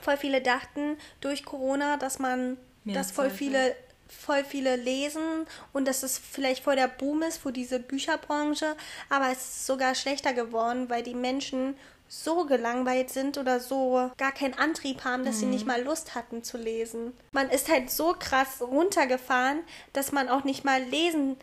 [0.00, 3.74] voll viele dachten durch Corona, dass man Mehr dass voll viele
[4.08, 8.76] voll viele lesen und dass es vielleicht voll der Boom ist für diese Bücherbranche,
[9.08, 11.76] aber es ist sogar schlechter geworden, weil die Menschen
[12.08, 15.40] so gelangweilt sind oder so gar keinen Antrieb haben, dass mhm.
[15.40, 17.14] sie nicht mal Lust hatten zu lesen.
[17.32, 19.60] Man ist halt so krass runtergefahren,
[19.94, 21.36] dass man auch nicht mal lesen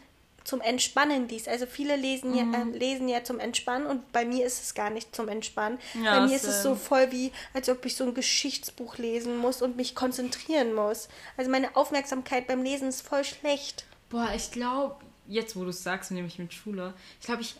[0.49, 1.47] zum Entspannen liest.
[1.47, 2.53] Also viele lesen, mhm.
[2.53, 5.77] ja, äh, lesen ja zum Entspannen und bei mir ist es gar nicht zum Entspannen.
[6.03, 9.37] Ja, bei mir ist es so voll wie, als ob ich so ein Geschichtsbuch lesen
[9.37, 11.07] muss und mich konzentrieren muss.
[11.37, 13.85] Also meine Aufmerksamkeit beim Lesen ist voll schlecht.
[14.09, 14.95] Boah, ich glaube,
[15.27, 17.55] jetzt wo du es sagst, nämlich mit Schule, ich glaube, ich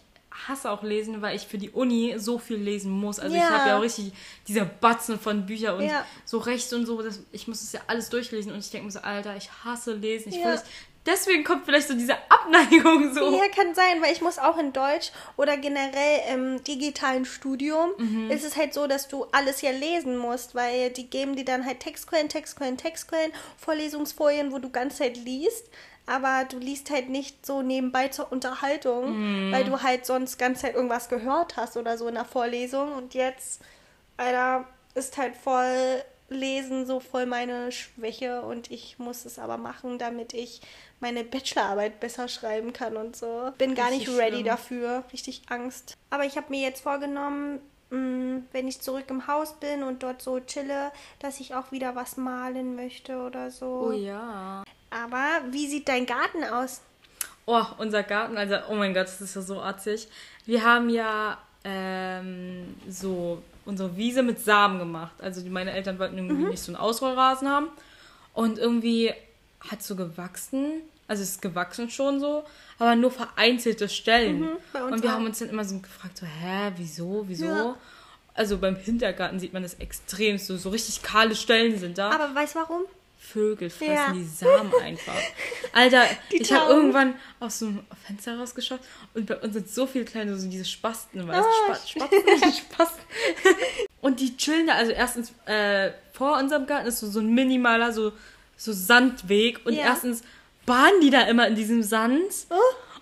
[0.48, 3.20] hasse auch lesen, weil ich für die Uni so viel lesen muss.
[3.20, 3.44] Also ja.
[3.44, 4.14] ich habe ja auch richtig
[4.48, 6.06] diese Batzen von Büchern und ja.
[6.26, 7.02] so rechts und so.
[7.02, 9.94] Das, ich muss es ja alles durchlesen und ich denke mir so, Alter, ich hasse
[9.94, 10.30] lesen.
[10.30, 10.46] Ich ja.
[10.46, 10.64] will das
[11.06, 13.32] deswegen kommt vielleicht so diese Abneigung so.
[13.32, 18.32] Ja, kann sein, weil ich muss auch in Deutsch oder generell im digitalen Studium mhm.
[18.32, 21.66] ist es halt so, dass du alles ja lesen musst, weil die geben dir dann
[21.66, 25.66] halt Textquellen, Textquellen, Textquellen, Vorlesungsfolien, wo du ganz Zeit liest.
[26.06, 29.52] Aber du liest halt nicht so nebenbei zur Unterhaltung, mhm.
[29.52, 32.94] weil du halt sonst ganz Zeit irgendwas gehört hast oder so in der Vorlesung.
[32.94, 33.62] Und jetzt,
[34.18, 39.98] Alter, ist halt voll Lesen so voll meine Schwäche und ich muss es aber machen,
[39.98, 40.62] damit ich
[41.00, 43.52] meine Bachelorarbeit besser schreiben kann und so.
[43.58, 44.46] Bin gar nicht ready schlimm.
[44.46, 45.04] dafür.
[45.14, 45.96] Richtig Angst.
[46.10, 50.22] Aber ich habe mir jetzt vorgenommen, mm, wenn ich zurück im Haus bin und dort
[50.22, 53.90] so chille, dass ich auch wieder was malen möchte oder so.
[53.90, 54.64] Oh ja.
[54.90, 56.82] Aber wie sieht dein Garten aus?
[57.46, 60.08] Oh, unser Garten, also, oh mein Gott, das ist ja so atzig.
[60.46, 65.14] Wir haben ja ähm, so unsere Wiese mit Samen gemacht.
[65.20, 66.50] Also meine Eltern wollten irgendwie mhm.
[66.50, 67.68] nicht so einen Ausrollrasen haben.
[68.34, 69.14] Und irgendwie
[69.62, 70.82] hat so gewachsen.
[71.08, 72.44] Also es ist gewachsen schon so,
[72.78, 74.42] aber nur vereinzelte Stellen.
[74.42, 75.14] Mhm, und wir auch.
[75.16, 77.46] haben uns dann immer so gefragt, so, hä, wieso, wieso?
[77.46, 77.76] Ja.
[78.36, 82.12] Also beim Hintergarten sieht man das extrem, so, so richtig kahle Stellen sind da.
[82.12, 82.82] Aber weißt du warum?
[83.20, 84.12] Vögel fressen ja.
[84.12, 85.14] die Samen einfach.
[85.74, 88.80] Alter, die ich habe irgendwann aus so einem Fenster rausgeschaut
[89.14, 91.72] und bei uns sind so viele kleine, so diese Spasten, weißt du?
[91.72, 93.04] Oh, Sp Spasten, Spasten.
[94.02, 97.92] Und die chillen da, also erstens äh, vor unserem Garten ist so, so ein minimaler,
[97.92, 98.14] so
[98.60, 99.86] so Sandweg und ja.
[99.86, 100.22] erstens
[100.66, 102.32] baden die da immer in diesem Sand.
[102.50, 102.56] Oh.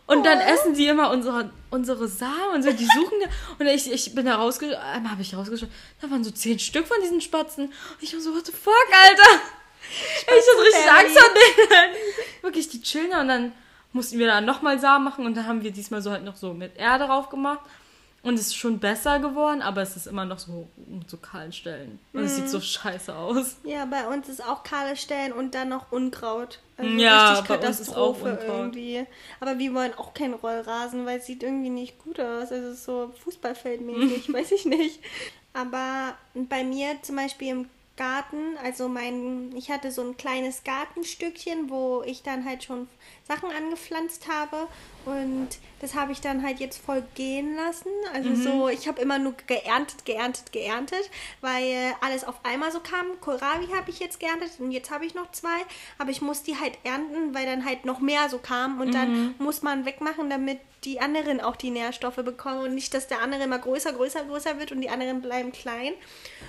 [0.05, 0.53] Und dann oh.
[0.53, 3.17] essen die immer unsere, unsere Samen und so, die suchen
[3.59, 5.67] Und ich, ich bin da rausgeschaut, einmal habe ich rausgeschaut,
[5.99, 7.65] da waren so zehn Stück von diesen Spatzen.
[7.65, 9.41] Und ich war so, what the fuck, Alter?
[9.89, 11.95] Ich hatte richtig Angst an denen.
[12.41, 13.51] Wirklich, die chillen und dann
[13.93, 16.53] mussten wir da nochmal Samen machen und dann haben wir diesmal so halt noch so
[16.53, 17.61] mit Erde drauf gemacht.
[18.23, 21.53] Und es ist schon besser geworden, aber es ist immer noch so mit so kahlen
[21.53, 21.97] Stellen.
[22.11, 23.57] Und es sieht so scheiße aus.
[23.63, 26.59] Ja, bei uns ist auch kahle Stellen und dann noch Unkraut.
[26.75, 28.39] Also Ja, bei uns ist auch Unkraut.
[28.49, 29.05] irgendwie.
[29.39, 32.51] Aber wir wollen auch keinen Rollrasen, weil es sieht irgendwie nicht gut aus.
[32.51, 34.99] Also es ist so Fußballfeldmäßig, weiß ich nicht.
[35.53, 41.69] Aber bei mir zum Beispiel im Garten, also mein, ich hatte so ein kleines Gartenstückchen,
[41.69, 42.87] wo ich dann halt schon
[43.27, 44.67] Sachen angepflanzt habe
[45.07, 45.47] und
[45.79, 47.89] das habe ich dann halt jetzt voll gehen lassen.
[48.13, 53.05] Also so, ich habe immer nur geerntet, geerntet, geerntet, weil alles auf einmal so kam.
[53.21, 55.59] Kohlrabi habe ich jetzt geerntet und jetzt habe ich noch zwei,
[55.97, 59.35] aber ich muss die halt ernten, weil dann halt noch mehr so kam und dann
[59.39, 63.43] muss man wegmachen, damit die anderen auch die Nährstoffe bekommen und nicht, dass der andere
[63.43, 65.93] immer größer, größer, größer wird und die anderen bleiben klein.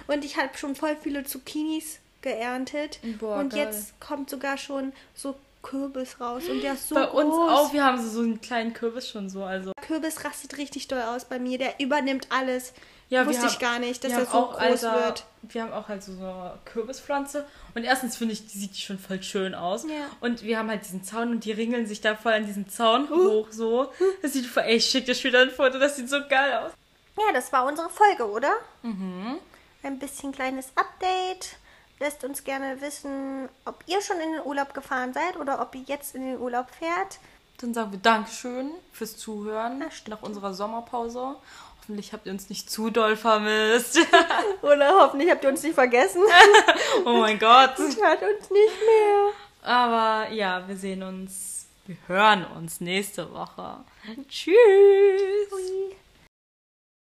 [0.09, 3.67] Und ich habe schon voll viele Zucchinis geerntet Boah, und geil.
[3.67, 7.25] jetzt kommt sogar schon so Kürbis raus und der ist so Bei groß.
[7.25, 9.43] uns auch, wir haben so, einen kleinen Kürbis schon so.
[9.45, 11.59] Also Kürbis rastet richtig doll aus bei mir.
[11.59, 12.73] Der übernimmt alles.
[13.11, 15.25] Ja, Wusste ich haben- gar nicht, dass er so auch, groß Alter, wird.
[15.43, 17.47] Wir haben auch halt so eine Kürbispflanze.
[17.75, 19.85] Und erstens finde ich, die sieht die schon voll schön aus.
[19.85, 20.07] Ja.
[20.21, 23.09] Und wir haben halt diesen Zaun und die ringeln sich da voll an diesen Zaun
[23.09, 23.91] hoch so.
[24.21, 26.73] Das sieht voll, ey, ich schick dir später ein Foto, das sieht so geil aus.
[27.17, 28.53] Ja, das war unsere Folge, oder?
[28.83, 29.39] Mhm.
[29.83, 31.57] Ein bisschen kleines Update.
[32.01, 35.83] Lasst uns gerne wissen, ob ihr schon in den Urlaub gefahren seid oder ob ihr
[35.83, 37.19] jetzt in den Urlaub fährt.
[37.61, 41.37] Dann sagen wir Dankeschön fürs Zuhören nach unserer Sommerpause.
[41.81, 43.99] Hoffentlich habt ihr uns nicht zu doll vermisst.
[44.63, 46.23] Oder hoffentlich habt ihr uns nicht vergessen.
[47.05, 47.79] oh mein Gott.
[47.79, 49.31] Hört uns nicht mehr.
[49.63, 53.79] Aber ja, wir sehen uns, wir hören uns nächste Woche.
[54.29, 54.55] Tschüss.
[55.51, 55.97] Hui.